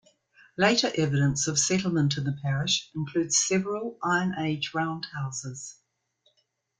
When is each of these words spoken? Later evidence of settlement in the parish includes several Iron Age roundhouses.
Later 0.57 0.89
evidence 0.97 1.47
of 1.47 1.59
settlement 1.59 2.17
in 2.17 2.23
the 2.23 2.35
parish 2.41 2.89
includes 2.95 3.37
several 3.37 3.99
Iron 4.01 4.33
Age 4.35 4.71
roundhouses. 4.73 5.75